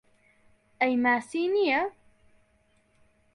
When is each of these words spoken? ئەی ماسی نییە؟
ئەی 0.81 0.93
ماسی 1.03 1.43
نییە؟ 1.53 1.81